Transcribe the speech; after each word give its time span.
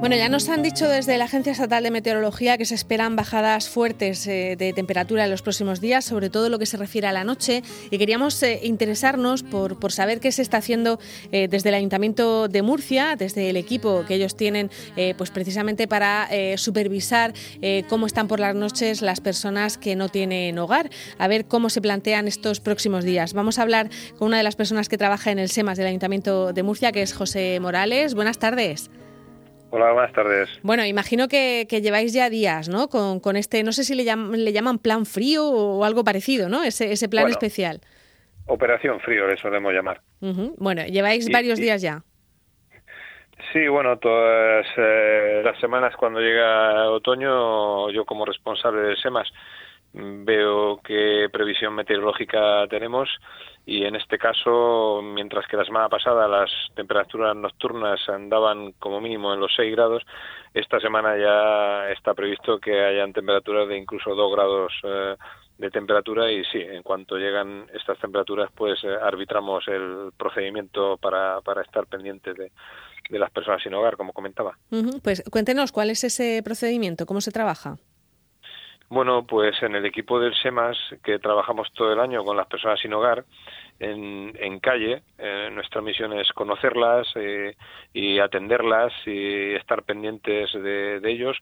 Bueno, 0.00 0.16
ya 0.16 0.30
nos 0.30 0.48
han 0.48 0.62
dicho 0.62 0.88
desde 0.88 1.18
la 1.18 1.26
Agencia 1.26 1.52
Estatal 1.52 1.82
de 1.82 1.90
Meteorología 1.90 2.56
que 2.56 2.64
se 2.64 2.74
esperan 2.74 3.16
bajadas 3.16 3.68
fuertes 3.68 4.26
eh, 4.26 4.56
de 4.58 4.72
temperatura 4.72 5.26
en 5.26 5.30
los 5.30 5.42
próximos 5.42 5.82
días, 5.82 6.06
sobre 6.06 6.30
todo 6.30 6.48
lo 6.48 6.58
que 6.58 6.64
se 6.64 6.78
refiere 6.78 7.06
a 7.06 7.12
la 7.12 7.22
noche, 7.22 7.62
y 7.90 7.98
queríamos 7.98 8.42
eh, 8.42 8.60
interesarnos 8.62 9.42
por, 9.42 9.92
saber 9.92 10.18
qué 10.18 10.32
se 10.32 10.40
está 10.40 10.56
haciendo 10.56 10.98
eh, 11.32 11.48
desde 11.48 11.68
el 11.68 11.74
Ayuntamiento 11.74 12.48
de 12.48 12.62
Murcia, 12.62 13.14
desde 13.14 13.50
el 13.50 13.58
equipo 13.58 14.06
que 14.06 14.14
ellos 14.14 14.36
tienen, 14.36 14.70
pues 15.18 15.30
precisamente 15.30 15.86
para 15.86 16.28
supervisar 16.56 17.34
cómo 17.88 18.06
están 18.06 18.26
por 18.26 18.40
las 18.40 18.54
noches 18.54 19.02
las 19.02 19.20
personas 19.20 19.76
que 19.76 19.96
no 19.96 20.08
tienen 20.08 20.58
hogar, 20.58 20.88
a 21.18 21.28
ver 21.28 21.44
cómo 21.44 21.68
se 21.68 21.82
plantean 21.82 22.26
estos 22.26 22.60
próximos 22.60 23.04
días. 23.04 23.34
Vamos 23.34 23.58
a 23.58 23.62
hablar 23.62 23.90
con 24.18 24.28
una 24.28 24.38
de 24.38 24.44
las 24.44 24.56
personas 24.56 24.88
que 24.88 24.96
trabaja 24.96 25.30
en 25.30 25.38
el 25.38 25.50
SEMAS 25.50 25.76
del 25.76 25.88
Ayuntamiento 25.88 26.54
de 26.54 26.62
Murcia, 26.62 26.90
que 26.90 27.02
es 27.02 27.12
José 27.12 27.58
Morales. 27.60 28.14
Buenas 28.14 28.38
tardes. 28.38 28.90
Hola, 29.72 29.92
buenas 29.92 30.12
tardes. 30.12 30.48
Bueno, 30.62 30.84
imagino 30.84 31.28
que, 31.28 31.64
lleváis 31.70 32.12
ya 32.12 32.28
días, 32.28 32.68
¿no? 32.68 32.88
Con, 32.88 33.36
este, 33.36 33.62
no 33.62 33.72
sé 33.72 33.84
si 33.84 33.94
le, 33.94 34.04
le, 34.04 34.52
llaman 34.52 34.78
plan 34.78 35.06
frío 35.06 35.46
o 35.48 35.84
algo 35.84 36.02
parecido, 36.02 36.48
¿no? 36.48 36.64
Ese, 36.64 36.92
ese 36.92 37.08
plan 37.08 37.28
especial. 37.28 37.80
Operación 38.46 38.98
frío, 39.00 39.28
le 39.28 39.36
solemos 39.36 39.72
llamar. 39.72 40.00
Bueno, 40.58 40.84
lleváis 40.86 41.30
varios 41.30 41.58
días 41.58 41.82
ya. 41.82 42.02
Sí, 43.52 43.68
bueno, 43.68 43.96
todas 43.98 44.66
eh, 44.76 45.40
las 45.44 45.58
semanas 45.60 45.94
cuando 45.96 46.20
llega 46.20 46.90
otoño, 46.90 47.90
yo 47.90 48.04
como 48.04 48.24
responsable 48.24 48.82
de 48.82 48.96
SEMAS 48.96 49.28
veo 49.92 50.80
qué 50.84 51.28
previsión 51.32 51.74
meteorológica 51.74 52.66
tenemos 52.68 53.08
y 53.66 53.84
en 53.84 53.94
este 53.94 54.18
caso, 54.18 55.00
mientras 55.02 55.46
que 55.46 55.56
la 55.56 55.64
semana 55.64 55.88
pasada 55.88 56.26
las 56.26 56.50
temperaturas 56.74 57.36
nocturnas 57.36 58.00
andaban 58.08 58.72
como 58.78 59.00
mínimo 59.00 59.32
en 59.32 59.40
los 59.40 59.52
6 59.54 59.72
grados, 59.72 60.02
esta 60.54 60.80
semana 60.80 61.16
ya 61.16 61.90
está 61.90 62.14
previsto 62.14 62.58
que 62.58 62.84
hayan 62.84 63.12
temperaturas 63.12 63.68
de 63.68 63.78
incluso 63.78 64.14
2 64.14 64.32
grados 64.32 64.72
eh, 64.82 65.16
de 65.58 65.70
temperatura 65.70 66.32
y 66.32 66.42
sí, 66.46 66.58
en 66.58 66.82
cuanto 66.82 67.16
llegan 67.16 67.66
estas 67.74 67.98
temperaturas, 67.98 68.50
pues 68.54 68.82
eh, 68.82 68.96
arbitramos 69.00 69.68
el 69.68 70.10
procedimiento 70.16 70.96
para, 70.96 71.40
para 71.42 71.62
estar 71.62 71.86
pendientes 71.86 72.34
de, 72.36 72.50
de 73.10 73.18
las 73.18 73.30
personas 73.30 73.62
sin 73.62 73.74
hogar, 73.74 73.96
como 73.96 74.12
comentaba. 74.12 74.56
Pues 75.02 75.22
cuéntenos, 75.30 75.70
¿cuál 75.70 75.90
es 75.90 76.02
ese 76.04 76.42
procedimiento? 76.42 77.06
¿Cómo 77.06 77.20
se 77.20 77.30
trabaja? 77.30 77.76
Bueno, 78.90 79.24
pues 79.24 79.62
en 79.62 79.76
el 79.76 79.86
equipo 79.86 80.18
del 80.18 80.34
SEMAS, 80.34 80.76
que 81.04 81.20
trabajamos 81.20 81.72
todo 81.74 81.92
el 81.92 82.00
año 82.00 82.24
con 82.24 82.36
las 82.36 82.48
personas 82.48 82.80
sin 82.80 82.92
hogar, 82.92 83.24
en, 83.78 84.58
calle, 84.58 85.04
eh, 85.16 85.48
nuestra 85.52 85.80
misión 85.80 86.12
es 86.18 86.32
conocerlas 86.32 87.06
eh, 87.14 87.54
y 87.92 88.18
atenderlas 88.18 88.92
y 89.06 89.54
estar 89.54 89.84
pendientes 89.84 90.52
de, 90.54 90.98
de, 90.98 91.10
ellos. 91.10 91.38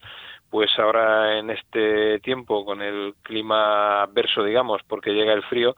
Pues 0.50 0.70
ahora 0.78 1.38
en 1.38 1.48
este 1.48 2.20
tiempo, 2.20 2.66
con 2.66 2.82
el 2.82 3.14
clima 3.22 4.02
adverso, 4.02 4.44
digamos, 4.44 4.82
porque 4.86 5.12
llega 5.14 5.32
el 5.32 5.42
frío, 5.44 5.74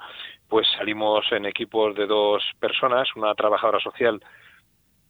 pues 0.48 0.67
salimos 0.77 1.25
en 1.31 1.47
equipos 1.47 1.95
de 1.95 2.07
dos 2.09 2.43
personas, 2.59 3.09
una 3.15 3.33
trabajadora 3.37 3.79
social 3.79 4.21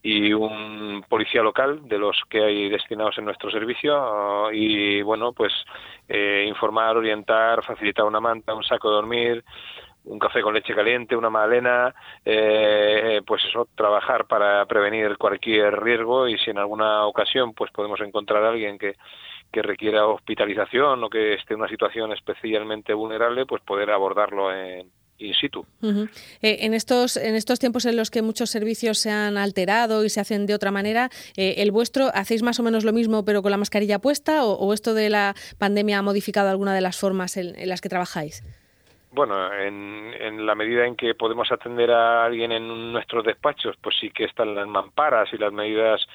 y 0.03 0.33
un 0.33 1.05
policía 1.09 1.43
local 1.43 1.87
de 1.89 1.99
los 1.99 2.17
que 2.29 2.43
hay 2.43 2.69
destinados 2.71 3.19
en 3.19 3.27
nuestro 3.27 3.51
servicio 3.51 4.51
y 4.53 5.03
bueno 5.03 5.33
pues 5.33 5.53
eh, 6.11 6.45
informar 6.49 6.97
orientar 6.97 7.65
facilitar 7.65 8.05
una 8.05 8.21
manta 8.21 8.53
un 8.53 8.65
saco 8.65 8.89
de 8.91 8.95
dormir 8.97 9.45
un 10.05 10.19
café 10.19 10.43
con 10.43 10.55
leche 10.55 10.75
caliente 10.75 11.15
una 11.15 11.31
magdalena 11.31 11.95
eh, 12.25 13.21
pues 13.25 13.45
eso 13.45 13.69
trabajar 13.77 14.27
para 14.27 14.67
prevenir 14.67 15.17
cualquier 15.17 15.81
riesgo 15.81 16.27
y 16.27 16.37
si 16.39 16.51
en 16.51 16.59
alguna 16.59 17.07
ocasión 17.07 17.55
pues 17.55 17.71
podemos 17.71 18.01
encontrar 18.01 18.45
a 18.45 18.49
alguien 18.51 18.77
que 18.77 18.97
que 19.53 19.63
requiera 19.63 20.07
hospitalización 20.07 21.03
o 21.03 21.11
que 21.11 21.35
esté 21.35 21.55
en 21.55 21.61
una 21.61 21.69
situación 21.69 22.13
especialmente 22.13 22.93
vulnerable 22.93 23.47
pues 23.47 23.63
poder 23.63 23.91
abordarlo 23.91 24.53
en 24.53 24.91
in 25.21 25.35
situ. 25.35 25.65
Eh, 25.83 26.59
en, 26.61 26.75
estos, 26.75 27.17
en 27.17 27.35
estos 27.35 27.59
tiempos 27.59 27.85
en 27.85 27.97
los 27.97 28.11
que 28.11 28.23
muchos 28.23 28.51
servicios 28.51 28.99
se 28.99 29.11
han 29.11 29.37
alterado 29.37 30.05
y 30.05 30.11
se 30.11 30.21
hacen 30.21 30.47
de 30.47 30.55
otra 30.55 30.71
manera, 30.71 31.11
eh, 31.37 31.57
¿el 31.59 31.71
vuestro 31.71 32.11
hacéis 32.15 32.43
más 32.43 32.59
o 32.61 32.63
menos 32.63 32.85
lo 32.85 32.93
mismo 32.93 33.25
pero 33.25 33.43
con 33.43 33.51
la 33.51 33.57
mascarilla 33.57 33.99
puesta 33.99 34.45
o, 34.45 34.73
esto 34.73 34.95
de 34.95 35.11
la 35.11 35.35
pandemia 35.59 35.99
ha 35.99 36.03
modificado 36.03 36.49
alguna 36.49 36.75
de 36.75 36.81
las 36.81 36.99
formas 36.99 37.37
en, 37.37 37.55
las 37.69 37.81
que 37.81 37.89
trabajáis? 37.89 38.43
Bueno, 39.13 39.53
en, 39.53 40.15
en, 40.21 40.47
la 40.47 40.55
medida 40.55 40.87
en 40.87 40.95
que 40.95 41.15
podemos 41.15 41.51
atender 41.51 41.91
a 41.91 42.25
alguien 42.25 42.53
en 42.53 42.93
nuestros 42.93 43.25
despachos, 43.25 43.77
pues 43.83 43.97
sí 44.01 44.11
que 44.11 44.25
están 44.25 44.55
las 44.55 44.69
mamparas 44.69 45.29
y 45.33 45.37
las 45.37 45.53
medidas 45.53 46.07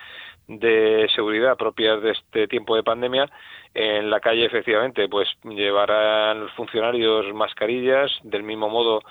de 0.48 1.08
seguridad 1.16 1.58
propias 1.58 2.02
de 2.02 2.12
este 2.12 2.48
tiempo 2.48 2.76
de 2.76 2.84
pandemia. 2.84 3.30
En 3.74 4.10
la 4.10 4.20
calle, 4.20 4.46
efectivamente, 4.46 5.10
pues 5.10 5.28
llevarán 5.44 6.42
los 6.42 6.52
funcionarios 6.54 7.34
mascarillas, 7.34 8.12
del 8.24 8.44
mismo 8.44 8.70
modo, 8.70 9.02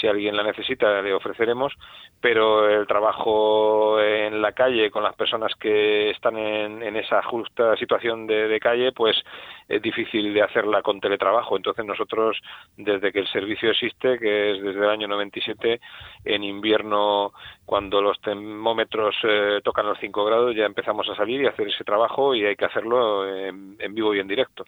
si 0.00 0.06
alguien 0.06 0.36
la 0.36 0.42
necesita, 0.42 1.02
le 1.02 1.12
ofreceremos, 1.12 1.72
pero 2.20 2.68
el 2.68 2.86
trabajo 2.86 4.00
en 4.00 4.40
la 4.40 4.52
calle 4.52 4.90
con 4.90 5.02
las 5.02 5.14
personas 5.14 5.54
que 5.56 6.10
están 6.10 6.36
en, 6.38 6.82
en 6.82 6.96
esa 6.96 7.22
justa 7.22 7.76
situación 7.76 8.26
de, 8.26 8.48
de, 8.48 8.60
calle, 8.60 8.92
pues 8.92 9.16
es 9.68 9.82
difícil 9.82 10.32
de 10.32 10.42
hacerla 10.42 10.82
con 10.82 11.00
teletrabajo. 11.00 11.56
Entonces 11.56 11.84
nosotros, 11.84 12.40
desde 12.76 13.12
que 13.12 13.20
el 13.20 13.28
servicio 13.28 13.70
existe, 13.70 14.18
que 14.18 14.52
es 14.52 14.62
desde 14.62 14.80
el 14.80 14.90
año 14.90 15.08
97, 15.08 15.80
en 16.24 16.44
invierno, 16.44 17.32
cuando 17.66 18.00
los 18.00 18.20
termómetros 18.20 19.14
eh, 19.24 19.60
tocan 19.62 19.86
los 19.86 19.98
5 19.98 20.24
grados, 20.24 20.54
ya 20.54 20.64
empezamos 20.64 21.08
a 21.08 21.16
salir 21.16 21.42
y 21.42 21.46
a 21.46 21.50
hacer 21.50 21.68
ese 21.68 21.84
trabajo 21.84 22.34
y 22.34 22.44
hay 22.44 22.56
que 22.56 22.64
hacerlo 22.64 23.28
en, 23.28 23.76
en 23.78 23.94
vivo 23.94 24.14
y 24.14 24.20
en 24.20 24.28
directo. 24.28 24.64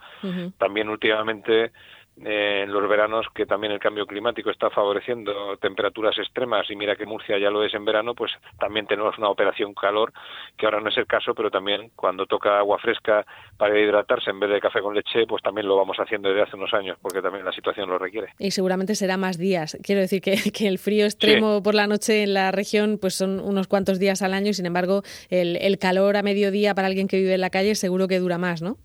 También 0.59 0.89
últimamente 0.89 1.73
en 2.17 2.73
los 2.73 2.89
veranos 2.89 3.27
que 3.35 3.45
también 3.45 3.73
el 3.73 3.81
cambio 3.81 4.07
climático 4.07 4.51
está 4.51 4.71
favoreciendo 4.71 5.57
temperaturas 5.57 6.17
extremas 6.19 6.71
y 6.71 6.77
mira 6.77 6.97
que 6.97 7.07
Murcia 7.07 7.39
ya 7.39 7.51
lo 7.51 7.65
es 7.65 7.75
en 7.75 7.85
verano, 7.85 8.15
pues 8.15 8.33
también 8.59 8.87
tenemos 8.87 9.19
una 9.19 9.29
operación 9.29 9.75
calor 9.75 10.13
que 10.57 10.67
ahora 10.67 10.81
no 10.81 10.89
es 10.91 10.97
el 10.97 11.07
caso, 11.07 11.35
pero 11.35 11.51
también 11.51 11.91
cuando 11.97 12.27
toca 12.27 12.59
agua 12.59 12.79
fresca 12.79 13.27
para 13.57 13.79
hidratarse 13.79 14.31
en 14.31 14.39
vez 14.39 14.51
de 14.51 14.61
café 14.61 14.81
con 14.81 14.95
leche, 14.95 15.27
pues 15.27 15.43
también 15.43 15.67
lo 15.67 15.77
vamos 15.77 15.97
haciendo 15.99 16.29
desde 16.29 16.43
hace 16.43 16.57
unos 16.57 16.73
años 16.73 16.99
porque 17.03 17.21
también 17.21 17.45
la 17.45 17.53
situación 17.53 17.89
lo 17.89 17.99
requiere. 17.99 18.29
Y 18.39 18.53
seguramente 18.53 18.95
será 18.95 19.17
más 19.17 19.37
días. 19.37 19.77
Quiero 19.83 20.01
decir 20.01 20.21
que, 20.21 20.37
que 20.53 20.69
el 20.69 20.79
frío 20.79 21.05
extremo 21.05 21.63
por 21.63 21.75
la 21.75 21.87
noche 21.87 22.23
en 22.23 22.35
la 22.35 22.53
región 22.53 22.99
pues 23.01 23.15
son 23.15 23.41
unos 23.41 23.67
cuantos 23.67 23.99
días 23.99 24.23
al 24.23 24.35
año 24.35 24.51
y 24.51 24.55
sin 24.55 24.67
embargo 24.67 25.03
el, 25.31 25.57
el 25.57 25.79
calor 25.79 26.17
a 26.17 26.23
mediodía 26.23 26.75
para 26.75 26.87
alguien 26.87 27.09
que 27.09 27.17
vive 27.17 27.35
en 27.35 27.41
la 27.41 27.51
calle 27.51 27.75
seguro 27.75 28.07
que 28.07 28.21
dura 28.21 28.39
más, 28.39 28.63
¿no? 28.63 28.77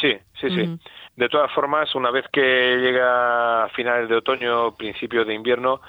Sí, 0.00 0.16
sí, 0.40 0.50
sí. 0.50 0.78
De 1.16 1.28
todas 1.28 1.52
formas, 1.52 1.94
una 1.94 2.10
vez 2.10 2.24
que 2.32 2.40
llega 2.40 3.68
finales 3.74 4.08
de 4.08 4.16
otoño, 4.16 4.74
principios 4.76 5.26
de 5.26 5.34
invierno, 5.34 5.80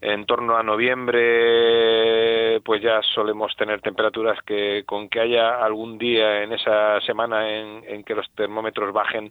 en 0.00 0.24
torno 0.24 0.56
a 0.56 0.62
noviembre, 0.62 2.60
pues 2.64 2.80
ya 2.82 3.00
solemos 3.14 3.54
tener 3.56 3.80
temperaturas 3.82 4.38
que 4.42 4.82
con 4.86 5.08
que 5.08 5.20
haya 5.20 5.62
algún 5.62 5.98
día 5.98 6.42
en 6.42 6.52
esa 6.54 7.00
semana 7.02 7.48
en, 7.50 7.84
en 7.86 8.02
que 8.02 8.14
los 8.14 8.28
termómetros 8.30 8.92
bajen 8.94 9.30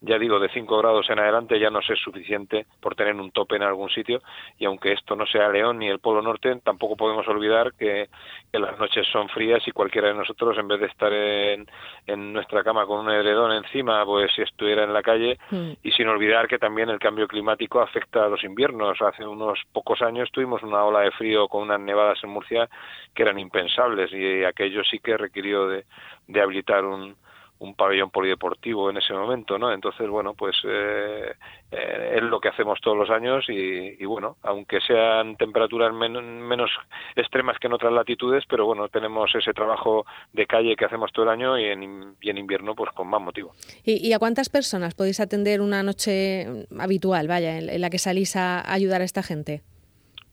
ya 0.00 0.18
digo, 0.18 0.38
de 0.38 0.48
5 0.48 0.78
grados 0.78 1.10
en 1.10 1.18
adelante 1.18 1.58
ya 1.58 1.70
no 1.70 1.80
es 1.80 1.86
suficiente 2.02 2.66
por 2.80 2.94
tener 2.94 3.14
un 3.16 3.32
tope 3.32 3.56
en 3.56 3.62
algún 3.62 3.90
sitio 3.90 4.20
y 4.58 4.64
aunque 4.64 4.92
esto 4.92 5.16
no 5.16 5.26
sea 5.26 5.48
León 5.48 5.78
ni 5.78 5.88
el 5.88 5.98
Polo 5.98 6.22
Norte, 6.22 6.54
tampoco 6.62 6.96
podemos 6.96 7.26
olvidar 7.28 7.72
que, 7.74 8.08
las 8.52 8.78
noches 8.78 9.06
son 9.12 9.28
frías 9.28 9.66
y 9.66 9.72
cualquiera 9.72 10.08
de 10.08 10.14
nosotros 10.14 10.56
en 10.58 10.68
vez 10.68 10.80
de 10.80 10.86
estar 10.86 11.12
en, 11.12 11.66
en 12.06 12.32
nuestra 12.32 12.64
cama 12.64 12.86
con 12.86 13.00
un 13.00 13.10
edredón 13.10 13.52
encima, 13.52 14.04
pues 14.04 14.32
si 14.34 14.42
estuviera 14.42 14.84
en 14.84 14.92
la 14.92 15.02
calle 15.02 15.38
mm. 15.50 15.72
y 15.82 15.92
sin 15.92 16.08
olvidar 16.08 16.48
que 16.48 16.58
también 16.58 16.88
el 16.88 16.98
cambio 16.98 17.28
climático 17.28 17.80
afecta 17.80 18.24
a 18.24 18.28
los 18.28 18.42
inviernos. 18.44 19.00
Hace 19.02 19.26
unos 19.26 19.60
pocos 19.72 20.00
años 20.02 20.30
tuvimos 20.32 20.62
una 20.62 20.82
ola 20.84 21.00
de 21.00 21.10
frío 21.12 21.46
con 21.48 21.62
unas 21.62 21.80
nevadas 21.80 22.18
en 22.24 22.30
Murcia 22.30 22.68
que 23.14 23.22
eran 23.22 23.38
impensables 23.38 24.12
y 24.12 24.44
aquello 24.44 24.82
sí 24.84 24.98
que 24.98 25.16
requirió 25.16 25.68
de, 25.68 25.84
de 26.26 26.40
habilitar 26.40 26.84
un, 26.84 27.16
un 27.60 27.74
pabellón 27.74 28.10
polideportivo 28.10 28.90
en 28.90 28.98
ese 28.98 29.12
momento, 29.12 29.58
¿no? 29.58 29.72
Entonces, 29.72 30.08
bueno, 30.08 30.34
pues 30.34 30.56
eh, 30.64 31.32
eh, 31.70 32.12
es 32.16 32.22
lo 32.22 32.40
que 32.40 32.48
hacemos 32.48 32.80
todos 32.80 32.96
los 32.96 33.10
años 33.10 33.44
y, 33.48 34.04
bueno, 34.04 34.36
aunque 34.42 34.80
sean 34.80 35.36
temperaturas 35.36 35.92
menos 35.92 36.70
extremas 37.16 37.58
que 37.58 37.66
en 37.66 37.72
otras 37.72 37.92
latitudes, 37.92 38.44
pero 38.48 38.64
bueno, 38.66 38.88
tenemos 38.88 39.34
ese 39.34 39.52
trabajo 39.52 40.06
de 40.32 40.46
calle 40.46 40.76
que 40.76 40.84
hacemos 40.84 41.12
todo 41.12 41.24
el 41.24 41.30
año 41.30 41.58
y 41.58 41.64
en, 41.64 42.16
en 42.20 42.38
invierno 42.38 42.74
pues 42.74 42.90
con 42.92 43.08
más 43.08 43.20
motivo. 43.20 43.52
¿Y, 43.84 44.12
a 44.12 44.18
cuántas 44.18 44.48
personas 44.48 44.94
podéis 44.94 45.20
atender 45.20 45.60
una 45.60 45.82
noche 45.82 46.66
habitual, 46.78 47.28
vaya, 47.28 47.58
en 47.58 47.80
la 47.80 47.90
que 47.90 47.98
salís 47.98 48.36
a 48.36 48.72
ayudar 48.72 49.00
a 49.00 49.04
esta 49.04 49.22
gente? 49.22 49.62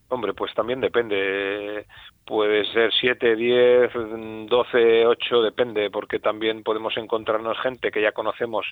Hombre, 0.10 0.34
pues 0.34 0.54
también 0.54 0.82
depende. 0.82 1.86
Puede 2.26 2.66
ser 2.72 2.92
7, 2.94 3.36
10, 3.36 3.92
12, 4.48 5.06
8, 5.06 5.42
depende, 5.42 5.90
porque 5.90 6.20
también 6.20 6.64
podemos 6.64 6.96
encontrarnos 6.98 7.60
gente 7.60 7.92
que 7.92 8.02
ya 8.02 8.12
conocemos 8.12 8.66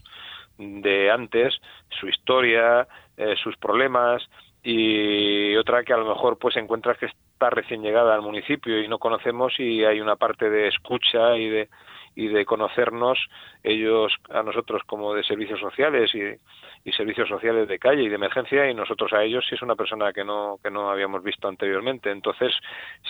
de 0.58 1.10
antes, 1.12 1.56
su 2.00 2.08
historia, 2.08 2.88
eh, 3.18 3.36
sus 3.42 3.58
problemas, 3.58 4.24
y 4.64 5.56
otra 5.58 5.84
que 5.84 5.94
a 5.94 5.98
lo 5.98 6.08
mejor 6.08 6.38
pues 6.38 6.56
encuentras 6.56 6.98
que 6.98 7.08
está 7.08 7.50
recién 7.50 7.82
llegada 7.82 8.16
al 8.16 8.22
municipio 8.22 8.82
y 8.82 8.88
no 8.88 8.98
conocemos 8.98 9.54
y 9.60 9.84
hay 9.84 10.00
una 10.00 10.16
parte 10.16 10.50
de 10.50 10.70
escucha 10.70 11.36
y 11.36 11.50
de 11.50 11.70
y 12.16 12.28
de 12.28 12.46
conocernos 12.46 13.18
ellos 13.64 14.14
a 14.30 14.44
nosotros 14.44 14.82
como 14.86 15.14
de 15.14 15.24
servicios 15.24 15.60
sociales 15.60 16.12
y, 16.14 16.92
servicios 16.92 17.30
sociales 17.30 17.68
de 17.68 17.80
calle 17.80 18.04
y 18.04 18.10
de 18.10 18.16
emergencia 18.16 18.70
y 18.70 18.74
nosotros 18.74 19.14
a 19.14 19.24
ellos 19.24 19.46
si 19.48 19.56
es 19.56 19.62
una 19.62 19.76
persona 19.76 20.12
que 20.12 20.24
no 20.26 20.60
que 20.62 20.70
no 20.70 20.92
habíamos 20.92 21.24
visto 21.24 21.48
anteriormente. 21.48 22.12
Entonces 22.12 22.54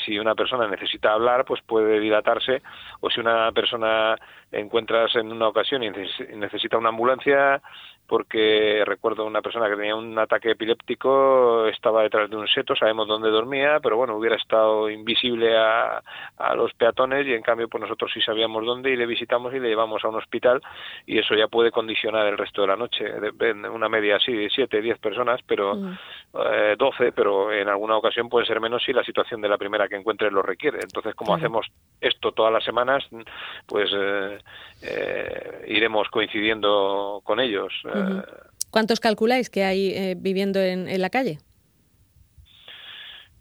si 0.05 0.17
una 0.19 0.35
persona 0.35 0.67
necesita 0.67 1.11
hablar 1.11 1.43
pues 1.43 1.61
puede 1.63 1.99
dilatarse 1.99 2.61
o 3.01 3.09
si 3.09 3.19
una 3.19 3.51
persona 3.51 4.15
encuentras 4.53 5.15
en 5.15 5.31
una 5.31 5.47
ocasión 5.47 5.83
y 5.83 5.89
necesita 5.89 6.77
una 6.77 6.89
ambulancia 6.89 7.61
porque 8.07 8.83
recuerdo 8.85 9.25
una 9.25 9.41
persona 9.41 9.69
que 9.69 9.77
tenía 9.77 9.95
un 9.95 10.17
ataque 10.19 10.51
epiléptico, 10.51 11.67
estaba 11.67 12.03
detrás 12.03 12.29
de 12.29 12.35
un 12.35 12.47
seto, 12.47 12.75
sabemos 12.75 13.07
dónde 13.07 13.29
dormía, 13.29 13.79
pero 13.81 13.97
bueno, 13.97 14.15
hubiera 14.17 14.35
estado 14.35 14.89
invisible 14.89 15.57
a, 15.57 16.03
a 16.37 16.55
los 16.55 16.73
peatones 16.73 17.25
y 17.25 17.33
en 17.33 17.41
cambio 17.41 17.69
pues 17.69 17.81
nosotros 17.81 18.11
sí 18.13 18.21
sabíamos 18.21 18.65
dónde 18.65 18.91
y 18.91 18.97
le 18.97 19.05
visitamos 19.05 19.53
y 19.53 19.59
le 19.59 19.69
llevamos 19.69 20.03
a 20.03 20.09
un 20.09 20.15
hospital 20.15 20.61
y 21.05 21.17
eso 21.17 21.33
ya 21.33 21.47
puede 21.47 21.71
condicionar 21.71 22.27
el 22.27 22.37
resto 22.37 22.61
de 22.61 22.67
la 22.67 22.75
noche. 22.75 23.05
Una 23.71 23.89
media 23.89 24.17
así 24.17 24.33
de 24.33 24.49
7, 24.49 24.81
10 24.81 24.99
personas, 24.99 25.39
pero 25.47 25.75
mm. 25.75 25.97
eh, 26.33 26.75
12, 26.77 27.13
pero 27.13 27.51
en 27.51 27.69
alguna 27.69 27.97
ocasión 27.97 28.29
puede 28.29 28.45
ser 28.45 28.59
menos 28.59 28.83
si 28.83 28.91
la 28.91 29.03
situación 29.03 29.41
de 29.41 29.49
la 29.49 29.57
primera 29.57 29.87
que 29.87 29.95
encuentre 29.95 30.29
lo 30.29 30.41
requiere. 30.41 30.79
Entonces, 30.83 31.15
como 31.15 31.35
hacemos 31.35 31.67
esto 32.01 32.31
todas 32.31 32.51
las 32.51 32.63
semanas, 32.63 33.07
pues 33.65 33.89
eh, 33.95 34.39
eh, 34.81 35.65
iremos 35.67 36.07
coincidiendo 36.09 37.21
con 37.23 37.39
ellos. 37.39 37.73
¿Cuántos 38.69 38.99
calculáis 38.99 39.49
que 39.49 39.63
hay 39.63 39.89
eh, 39.89 40.15
viviendo 40.17 40.59
en, 40.59 40.99
la 40.99 41.09
calle? 41.09 41.37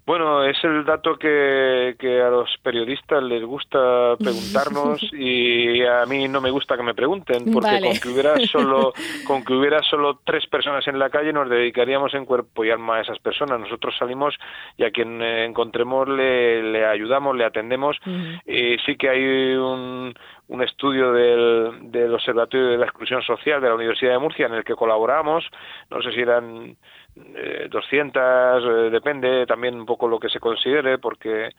Bueno, 0.04 0.42
es 0.44 0.56
el 0.64 0.84
dato 0.84 1.16
que, 1.16 1.94
a 2.00 2.28
los 2.28 2.50
periodistas 2.60 3.22
les 3.22 3.44
gusta 3.44 4.16
preguntarnos 4.18 5.00
y 5.12 5.84
a 5.84 6.04
mí 6.06 6.26
no 6.26 6.40
me 6.40 6.50
gusta 6.50 6.76
que 6.76 6.82
me 6.82 6.94
pregunten 6.94 7.52
porque 7.52 7.80
con 7.80 7.98
que 7.98 8.08
hubiera 8.08 8.34
solo 8.50 8.92
con 9.24 9.44
que 9.44 9.52
hubiera 9.52 9.80
solo 9.84 10.18
tres 10.24 10.44
personas 10.48 10.86
en 10.88 10.98
la 10.98 11.08
calle 11.08 11.32
nos 11.32 11.48
dedicaríamos 11.48 12.14
en 12.14 12.24
cuerpo 12.24 12.64
y 12.64 12.70
alma 12.70 12.96
a 12.96 13.02
esas 13.02 13.20
personas. 13.20 13.60
Nosotros 13.60 13.94
salimos 13.96 14.34
y 14.76 14.82
a 14.82 14.90
quien 14.90 15.22
encontremos 15.22 16.08
le, 16.08 16.84
ayudamos, 16.84 17.36
le 17.36 17.44
atendemos. 17.44 17.96
y 18.44 18.76
sí 18.84 18.96
que 18.96 19.08
hay 19.08 19.54
un, 19.54 20.14
un 20.48 20.62
estudio 20.62 21.12
del, 21.12 21.90
del 21.92 22.12
Observatorio 22.12 22.66
de 22.66 22.78
la 22.78 22.86
Exclusión 22.86 23.22
Social 23.22 23.60
de 23.60 23.68
la 23.68 23.74
Universidad 23.74 24.12
de 24.12 24.18
Murcia 24.18 24.46
en 24.46 24.54
el 24.54 24.64
que 24.64 24.74
colaboramos, 24.74 25.44
no 25.90 26.02
sé 26.02 26.12
si 26.12 26.20
eran 26.20 26.76
eh, 27.16 27.68
200, 27.70 28.64
eh, 28.64 28.90
depende 28.90 29.46
también 29.46 29.74
un 29.74 29.86
poco 29.86 30.08
lo 30.08 30.18
que 30.18 30.28
se 30.28 30.40
considere, 30.40 30.98
porque 30.98 31.50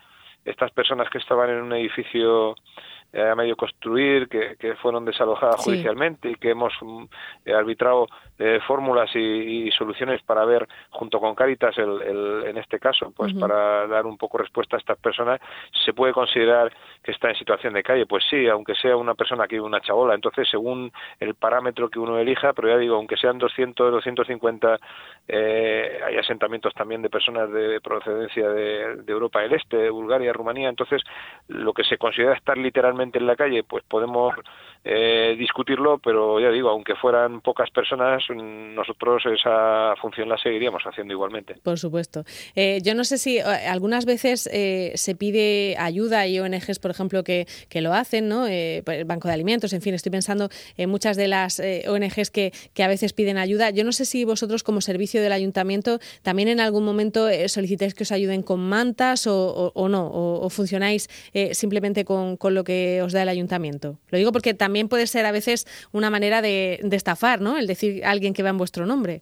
estas 0.46 0.72
personas 0.72 1.10
que 1.10 1.20
estaban 1.20 1.50
en 1.50 1.62
un 1.62 1.74
edificio 1.74 2.56
a 3.14 3.36
medio 3.36 3.56
construir, 3.56 4.28
que, 4.28 4.56
que 4.58 4.76
fueron 4.76 5.06
desalojadas 5.06 5.58
judicialmente 5.58 6.32
y 6.32 6.36
que 6.36 6.50
hemos 6.50 6.74
mm, 6.82 7.06
arbitrado 7.56 8.08
eh, 8.40 8.60
fórmulas 8.66 9.10
y, 9.16 9.70
soluciones 9.72 10.22
para 10.24 10.44
ver, 10.46 10.68
junto 10.90 11.20
con 11.20 11.36
Caritas, 11.36 11.78
el, 11.78 12.44
en 12.46 12.58
este 12.58 12.80
caso, 12.80 13.12
pues 13.16 13.34
para 13.34 13.88
dar 13.88 14.06
un 14.06 14.18
poco 14.18 14.38
respuesta 14.38 14.76
a 14.76 14.80
estas 14.80 14.98
personas, 14.98 15.40
¿se 15.86 15.94
puede 15.94 16.14
considerar 16.14 16.72
que 17.04 17.12
está 17.12 17.30
en 17.30 17.36
situación 17.36 17.74
de 17.74 17.84
calle? 17.84 18.06
Pues 18.06 18.24
sí, 18.30 18.48
aunque 18.48 18.74
sea 18.76 18.98
una 18.98 19.14
persona 19.14 19.48
que 19.48 19.56
vive 19.56 19.66
una 19.66 19.82
chabola. 19.82 20.16
Entonces, 20.16 20.48
según 20.50 20.92
el 21.20 21.36
parámetro 21.36 21.90
que 21.90 22.00
uno 22.00 22.18
elija, 22.18 22.54
pero 22.54 22.70
ya 22.70 22.78
digo, 22.78 22.96
aunque 22.96 23.18
sean 23.18 23.38
200, 23.38 23.92
250, 23.92 24.80
eh, 25.28 26.00
hay 26.06 26.18
asentamientos 26.18 26.74
también 26.74 27.02
de 27.02 27.10
personas 27.10 27.52
de 27.52 27.80
procedencia 27.82 28.50
de, 28.50 28.96
de 28.98 29.12
Europa 29.12 29.42
del 29.42 29.54
Este, 29.54 29.78
de 29.78 29.90
Bulgaria, 29.90 30.34
Rumanía. 30.34 30.70
Entonces, 30.70 31.02
lo 31.48 31.74
que 31.74 31.84
se 31.84 31.98
considera 31.98 32.34
estar 32.34 32.58
literalmente 32.58 33.03
en 33.12 33.28
la 33.28 33.36
calle, 33.36 33.64
pues 33.64 33.84
podemos 33.88 34.34
eh, 34.86 35.38
discutirlo, 35.40 35.98
pero 36.00 36.42
ya 36.42 36.50
digo, 36.50 36.68
aunque 36.68 36.96
fueran 36.96 37.40
pocas 37.40 37.70
personas, 37.72 38.22
nosotros 38.30 39.24
esa 39.34 39.96
función 40.02 40.28
la 40.28 40.38
seguiríamos 40.38 40.84
haciendo 40.84 41.14
igualmente. 41.14 41.56
Por 41.64 41.80
supuesto. 41.80 42.26
Eh, 42.54 42.80
yo 42.84 42.94
no 42.94 43.06
sé 43.06 43.18
si 43.18 43.38
eh, 43.38 43.44
algunas 43.44 44.06
veces 44.06 44.42
se 44.42 45.16
pide 45.16 45.78
ayuda, 45.80 46.28
y 46.28 46.38
ONGs, 46.38 46.80
por 46.80 46.92
ejemplo, 46.92 47.24
que, 47.24 47.48
que 47.70 47.80
lo 47.80 47.94
hacen, 47.94 48.28
¿no? 48.28 48.46
el 48.46 49.06
Banco 49.06 49.30
de 49.30 49.34
Alimentos, 49.34 49.72
en 49.72 49.82
fin, 49.82 49.94
estoy 49.94 50.12
pensando 50.12 50.50
en 50.76 50.90
muchas 50.90 51.16
de 51.16 51.30
las 51.30 51.62
ONGs 51.88 52.30
que, 52.30 52.52
que, 52.74 52.84
a 52.84 52.88
veces 52.90 53.14
piden 53.14 53.38
ayuda. 53.38 53.70
Yo 53.70 53.86
no 53.86 53.94
sé 53.94 54.04
si 54.04 54.26
vosotros, 54.26 54.64
como 54.64 54.82
servicio 54.82 55.22
del 55.22 55.32
ayuntamiento, 55.32 56.00
también 56.24 56.50
en 56.50 56.60
algún 56.60 56.84
momento 56.84 57.30
solicitáis 57.48 57.94
que 57.94 58.04
os 58.04 58.12
ayuden 58.12 58.44
con 58.44 58.60
mantas 58.60 59.28
o, 59.28 59.72
o, 59.74 59.88
no, 59.88 60.10
o, 60.12 60.50
funcionáis 60.50 61.08
simplemente 61.54 62.04
con, 62.04 62.36
con 62.36 62.54
lo 62.54 62.66
que 62.66 62.93
os 63.02 63.14
da 63.14 63.24
el 63.24 63.30
ayuntamiento. 63.30 63.98
Lo 64.10 64.18
digo 64.18 64.32
porque 64.32 64.54
también 64.54 64.90
puede 64.90 65.08
ser 65.08 65.26
a 65.26 65.32
veces 65.32 65.66
una 65.92 66.10
manera 66.10 66.42
de, 66.42 66.80
estafar, 66.92 67.42
¿no? 67.42 67.58
El 67.58 67.68
decir 67.68 68.06
a 68.06 68.12
alguien 68.12 68.34
que 68.34 68.44
va 68.44 68.50
en 68.50 68.58
vuestro 68.58 68.86
nombre. 68.86 69.22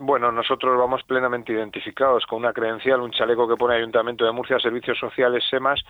Bueno, 0.00 0.30
nosotros 0.30 0.78
vamos 0.78 1.02
plenamente 1.02 1.52
identificados 1.52 2.24
con 2.26 2.38
una 2.38 2.52
credencial, 2.52 3.00
un 3.00 3.10
chaleco 3.10 3.48
que 3.48 3.56
pone 3.56 3.74
Ayuntamiento 3.74 4.24
de 4.24 4.30
Murcia, 4.30 4.60
Servicios 4.60 4.96
Sociales, 4.96 5.42
SEMAS, 5.50 5.80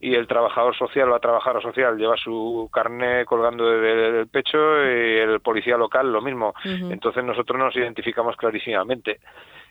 y 0.00 0.14
el 0.14 0.26
trabajador 0.26 0.76
social 0.76 1.08
o 1.08 1.12
la 1.12 1.18
trabajadora 1.18 1.62
social 1.62 1.96
lleva 1.96 2.14
su 2.18 2.68
carné 2.70 3.24
colgando 3.24 3.64
del 3.64 4.28
pecho 4.28 4.58
y 4.84 5.16
el 5.16 5.40
policía 5.40 5.78
local 5.78 6.12
lo 6.12 6.20
mismo. 6.20 6.52
Entonces 6.62 7.24
nosotros 7.24 7.58
nos 7.58 7.74
identificamos 7.74 8.36
clarísimamente 8.36 9.20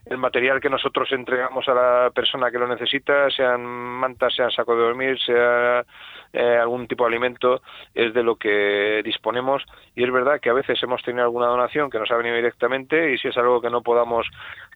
el 0.05 0.17
material 0.17 0.59
que 0.59 0.69
nosotros 0.69 1.11
entregamos 1.11 1.67
a 1.69 1.73
la 1.73 2.11
persona 2.11 2.51
que 2.51 2.59
lo 2.59 2.67
necesita, 2.67 3.29
sean 3.29 3.63
mantas, 3.63 4.35
sean 4.35 4.51
saco 4.51 4.75
de 4.75 4.81
dormir, 4.81 5.17
sea 5.19 5.85
eh, 6.33 6.57
algún 6.57 6.87
tipo 6.87 7.03
de 7.03 7.09
alimento, 7.09 7.61
es 7.93 8.13
de 8.13 8.23
lo 8.23 8.35
que 8.35 9.01
disponemos. 9.03 9.63
Y 9.95 10.03
es 10.03 10.11
verdad 10.11 10.39
que 10.41 10.49
a 10.49 10.53
veces 10.53 10.81
hemos 10.81 11.01
tenido 11.03 11.23
alguna 11.23 11.47
donación 11.47 11.89
que 11.89 11.99
nos 11.99 12.09
ha 12.11 12.17
venido 12.17 12.35
directamente 12.35 13.13
y 13.13 13.17
si 13.19 13.27
es 13.27 13.37
algo 13.37 13.61
que 13.61 13.69
no 13.69 13.81
podamos 13.81 14.25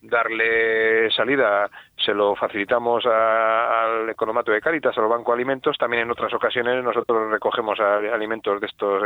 darle 0.01 1.09
salida, 1.11 1.69
se 2.05 2.13
lo 2.13 2.35
facilitamos 2.35 3.05
al 3.05 4.07
economato 4.09 4.51
de 4.51 4.61
Cáritas, 4.61 4.95
al 4.97 5.07
Banco 5.07 5.31
de 5.31 5.37
Alimentos. 5.37 5.77
También 5.77 6.03
en 6.03 6.11
otras 6.11 6.33
ocasiones 6.33 6.83
nosotros 6.83 7.31
recogemos 7.31 7.79
alimentos 7.79 8.61
de 8.61 8.67
estos 8.67 9.03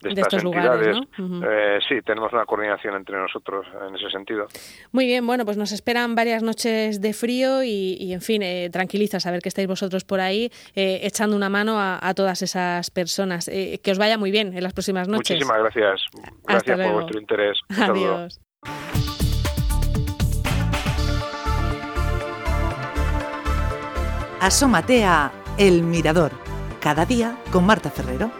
de 0.00 0.20
estas 0.20 0.44
entidades. 0.44 0.96
Eh, 1.18 1.78
sí, 1.88 2.00
tenemos 2.02 2.32
una 2.32 2.44
coordinación 2.46 2.94
entre 2.94 3.16
nosotros 3.16 3.66
en 3.88 3.96
ese 3.96 4.10
sentido. 4.10 4.46
Muy 4.92 5.06
bien, 5.06 5.26
bueno, 5.26 5.44
pues 5.44 5.56
nos 5.56 5.72
esperan 5.72 6.14
varias 6.14 6.42
noches 6.42 7.00
de 7.00 7.12
frío 7.12 7.62
y, 7.64 8.12
en 8.12 8.20
fin, 8.20 8.42
eh, 8.42 8.70
tranquiliza 8.70 9.20
saber 9.20 9.40
que 9.40 9.48
estáis 9.48 9.66
vosotros 9.66 10.04
por 10.04 10.20
ahí 10.20 10.50
eh, 10.74 11.00
echando 11.02 11.36
una 11.36 11.48
mano 11.48 11.78
a, 11.78 11.87
todas 12.16 12.42
esas 12.42 12.90
personas. 12.90 13.48
Eh, 13.48 13.80
que 13.82 13.90
os 13.92 13.98
vaya 13.98 14.18
muy 14.18 14.30
bien 14.30 14.56
en 14.56 14.62
las 14.62 14.72
próximas 14.72 15.08
noches. 15.08 15.36
Muchísimas 15.36 15.58
gracias. 15.60 16.02
Gracias 16.46 16.80
por 16.80 16.92
vuestro 16.92 17.20
interés. 17.20 17.58
Adiós. 17.78 18.40
Asómate 24.40 25.04
a 25.04 25.32
El 25.58 25.82
Mirador, 25.82 26.30
cada 26.80 27.04
día 27.04 27.36
con 27.50 27.66
Marta 27.66 27.90
Ferrero. 27.90 28.30